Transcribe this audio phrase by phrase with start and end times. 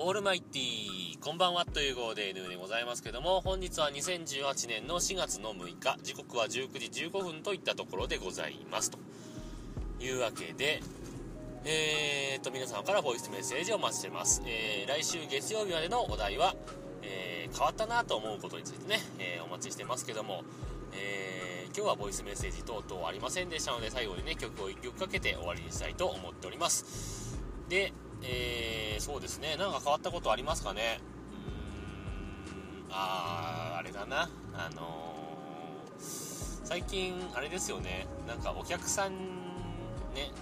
[0.00, 8.92] オールマイティ、こんばんはという号で N でございますけども、本日は2018年の4月の6日、時刻は19時15分といったところでございます。
[8.92, 8.98] と
[9.98, 10.80] いうわけで、
[11.64, 14.40] えーと、皆様からボイスメッセージをお待ちしてます。
[14.46, 16.54] えー、来週月曜日までのお題は、
[17.02, 20.44] えー、変わったなと思うことについてね、えー、お待ちしてますけども、
[20.92, 27.36] えー、今日はボイスメッセージ等々ありませんでしたので、最後にね、曲を1曲かけて終わりにしたいと思っております。
[27.68, 27.92] で、
[28.22, 31.00] えー、そうですね、なんか変わったことありますかね？
[32.88, 36.02] うーん、あー、あれだな、あのー、
[36.64, 39.12] 最近、あれですよね、なんかお客さん、
[40.14, 40.32] ね、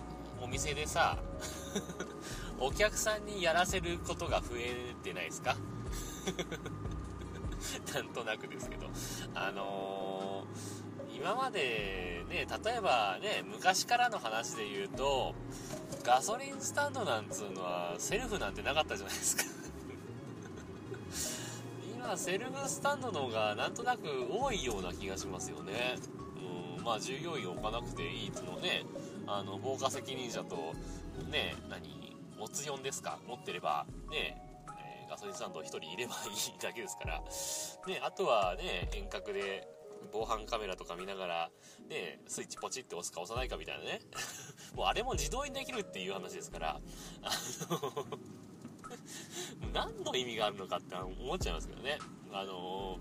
[0.40, 1.18] お店でさ、
[2.58, 5.56] お客さんにやらせることが増えてないですか？
[7.94, 8.86] なんとなくですけど。
[9.34, 15.34] あのー、今までね、例えばね、昔からの話で言うと、
[16.04, 19.44] ガソリンスタンドなんつうのはセルフなんてなかったじゃないですか。
[21.94, 25.96] 今セルフスタンドの方がなんとなく多いような気がしますよね。
[26.78, 28.84] うんまあ従業員置かなくていいつのね
[29.26, 30.74] あの防火責任者と
[31.30, 33.18] ね何持つ4ですか？
[33.26, 34.40] 持ってればね
[34.78, 37.20] えガソリンスタンド1人いればいいだけですから、
[37.92, 39.66] ね、あとはね、遠隔で
[40.12, 41.50] 防犯カメラとか見ながら、
[41.88, 44.00] ね、スイッチポチって押すか押さないかみたいなね。
[44.74, 46.80] もうあれも自動にできるっていう話ですから、
[47.22, 47.30] あ
[47.70, 48.06] の
[49.72, 51.98] 何の意味があるのかって思っちゃいますけどね。
[52.32, 52.98] あの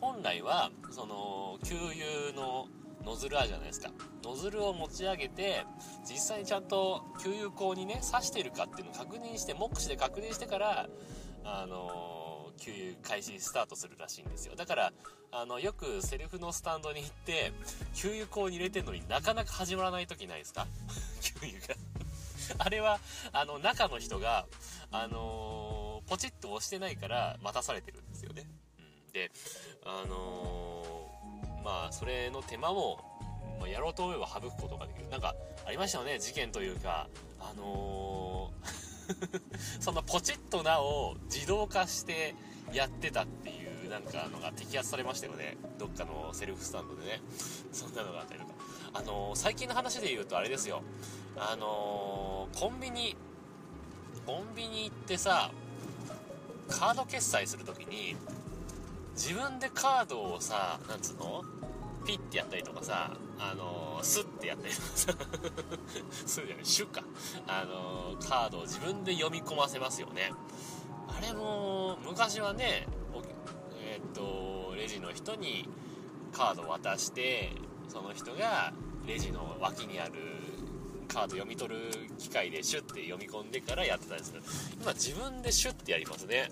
[0.00, 2.68] 本来は、その、給油の
[3.04, 3.90] ノズルあるじゃないですか。
[4.22, 5.64] ノズルを持ち上げて、
[6.04, 10.88] 実際にちゃんと給油口にね、刺してるかっていうのを確認して、目視で確認してから、
[11.44, 12.23] あの
[12.58, 14.54] 給油開始スタートするらしいんですよ。
[14.56, 14.92] だから、
[15.32, 17.52] あの、よくセルフのスタンドに行って、
[17.94, 20.66] 給油口に入れてんのになかなか始まらない時ないですか？
[21.20, 21.74] 給油が
[22.58, 23.00] あれは、
[23.32, 24.46] あの、中の人が、
[24.90, 28.46] あのー、ポチッと押してないから待たされてるんですよね。
[28.78, 29.30] うん、で、
[29.84, 32.98] あのー、まあ、それの手間も、
[33.58, 35.08] まあ、やろうと思えば省くことができる。
[35.08, 35.34] なんか、
[35.66, 37.08] ありましたよね、事件というか、
[37.40, 38.13] あのー
[39.80, 42.34] そのポチッとなを自動化して
[42.72, 45.56] やってたっていうなんかのが摘発されましたよね。
[45.78, 47.20] どっかのセルフスタンドでね。
[47.72, 48.54] そんなのがあったりとか。
[48.94, 50.82] あのー、最近の話で言うとあれですよ。
[51.36, 53.16] あのー、コンビニ、
[54.24, 55.50] コンビニ行ってさ、
[56.68, 58.16] カード決済するときに、
[59.14, 61.44] 自分でカードをさ、なんつうの？
[62.04, 65.14] ピッてやったりとかさ、あのー、スッてやったりとかさ、
[66.26, 67.02] スッじゃない、シュか。
[67.46, 70.32] あのー、カードを自分で読み込ませますよね。
[71.08, 72.86] あれも、昔はね、
[73.80, 75.68] えー、っと、レジの人に
[76.32, 77.52] カードを渡して、
[77.88, 78.72] その人が
[79.06, 80.12] レジの脇にある
[81.08, 81.80] カード読み取る
[82.18, 84.44] 機械でシュッて読み込んでからやってたんですけど、
[84.82, 86.50] 今自分でシュッてやりますね。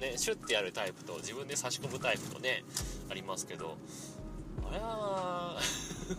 [0.00, 2.64] ね、シュッてやるタイプと自分で差し込むタイプとね、
[3.08, 3.76] ありますけど、
[4.74, 5.56] れは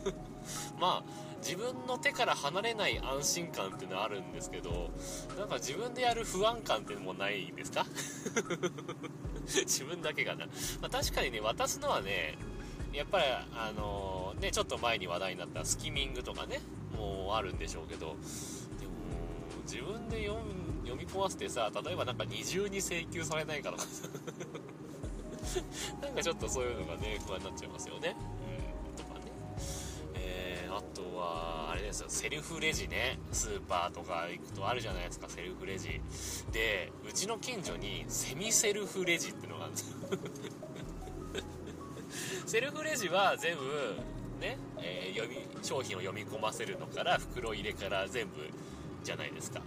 [0.79, 1.03] まあ
[1.41, 4.89] 自分の手から離れない安心感っていうのはあるんですけど
[5.37, 7.85] なんか自分でやる不安感っていうのもないんですか？
[9.45, 10.45] 自分だけがな、
[10.81, 12.35] まあ、確かにね渡すのはね
[12.91, 16.61] やっぱりあのー、ねちょっと前に話題になったスキミングとかね
[16.97, 18.15] もうあるんでしょうけど
[18.79, 18.93] でも
[19.65, 20.41] 自分で読
[20.83, 23.83] 読み込ませてさ例えばなんか二重に請求されないかとか
[26.01, 28.15] なんかちょっとそういうのがね、不安になっちゃいますよね。
[30.75, 33.17] あとは、あれですよ、セルフレジね。
[33.31, 36.01] スーパーとか行くとあるじゃないですか、セルフレジ。
[36.51, 39.95] で、うちの近所にセミセルフレジってのがあるんですよ。
[42.45, 43.63] セルフレジは全部、
[44.41, 48.33] ね、えー、読み、商品を読み込ませるのから、袋入れから全部、
[49.05, 49.61] じゃないですか。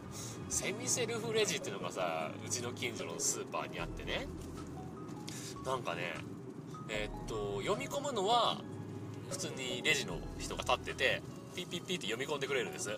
[0.51, 4.27] セミセルフレジっていうのがさ、うちの近所のスーパーにあってね、
[5.65, 6.15] なんかね、
[6.91, 8.61] えー、っと、読み込むのは、
[9.31, 11.23] 普通にレジの人が立ってて、
[11.55, 12.91] ピッピッピッって読み込んでくれるんです。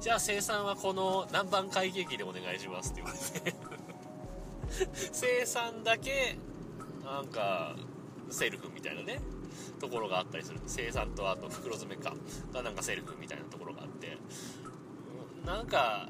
[0.00, 3.54] じゃあ生産はこの何番会計機でお願いしますって言われて
[5.12, 6.36] 生産だけ、
[7.04, 7.76] なんか、
[8.30, 9.20] セルフみたいなね、
[9.80, 10.60] ところがあったりする。
[10.66, 12.14] 生産とあと袋詰めか、
[12.52, 14.16] がなんかセルフみたいなところがあって、
[15.44, 16.08] なんか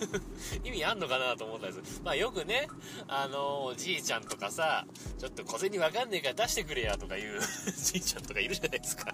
[0.64, 2.00] 意味あんのかなと思ったんです。
[2.02, 2.68] まあよくね、
[3.06, 4.86] あのおじいちゃんとかさ、
[5.18, 7.40] ちょっと小銭わかんねえから出してくれやとかいう
[7.76, 9.12] じいちゃんとかいるじゃないですか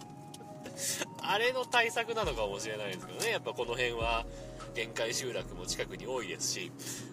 [1.22, 4.24] あれの対策なのかもしれないですけどね、やっぱこの辺は
[4.74, 6.72] 限界集落も近くに多いですし、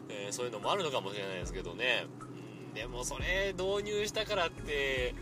[0.10, 2.06] えー、そういうのもあるのかもしれないですけどね。
[2.22, 2.24] う
[2.72, 5.16] ん、でもそれ導入したからって、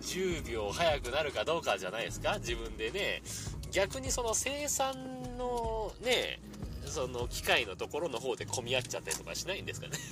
[0.00, 3.22] 10秒早くなるかどうかじゃないですか自分でね。
[3.70, 6.40] 逆にその生産のね、
[6.90, 9.96] その機械のところの方で混み合っちゃったりとかしないんですかね。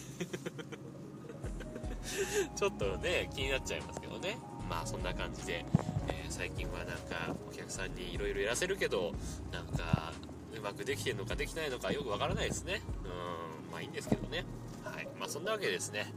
[2.57, 4.39] ちょっとね気になっちゃいますけどね。
[4.69, 5.65] まあそんな感じで、
[6.09, 9.15] えー、最近はなんかお客さんにいろいろやらせるけど
[9.51, 10.13] なんか
[10.55, 12.83] うまくできてるのかできないのかよくわからないですね。
[13.05, 14.45] うんまあいいんですけどね。
[14.85, 15.09] はい。
[15.19, 16.13] まあそんなわけですね、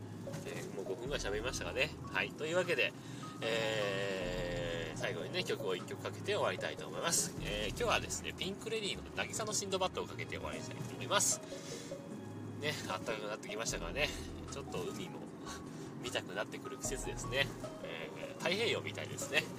[0.46, 1.92] えー、もう5分ぐらい喋りましたがね。
[2.12, 2.32] はい。
[2.32, 2.94] というわけで
[3.42, 11.42] えー、最後にね曲を1曲かけて終わりたいと思います、えー、今日はですねピンク・レディーの「渚のシンドバッド」をかけて終わりたいと思います。
[12.62, 14.08] ね暖かくなってきましたからね
[14.52, 15.20] ちょっと海も
[16.04, 17.48] 見たくなってくる季節ですね、
[17.84, 19.44] えー、太平洋みたいですね。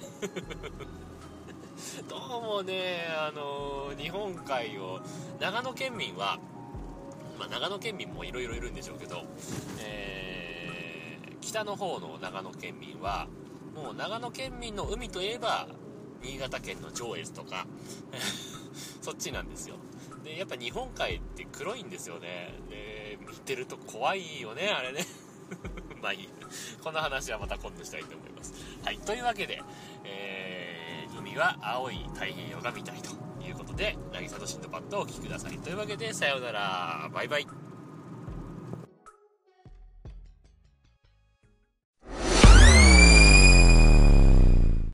[2.07, 5.01] どうもね、あのー、日本海を
[5.39, 6.39] 長野県民は、
[7.37, 9.23] まあ、長野県民もいろいろいるんでしょうけど、
[9.79, 13.27] えー、北の方の長野県民は
[13.75, 15.67] もう長野県民の海といえば
[16.21, 17.65] 新潟県の上越とか
[19.01, 19.75] そっちなんですよ
[20.23, 25.05] でやっぱ日本海って黒いんですよねで見てると怖いよねあれね
[26.01, 26.29] まあいい。
[26.83, 28.53] この話はまた今度したいと思います。
[28.83, 28.97] はい。
[28.99, 29.61] というわけで、
[30.03, 33.11] えー、海は青い太平洋が見たいと
[33.43, 35.57] いうことで、渚とシンドパッドをお聴きください。
[35.59, 37.09] というわけで、さようなら。
[37.13, 37.62] バイバイ。